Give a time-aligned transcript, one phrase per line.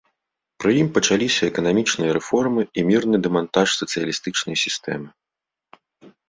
[0.61, 5.09] Пры ім пачаліся эканамічныя рэформы і мірны дэмантаж сацыялістычнай сістэмы.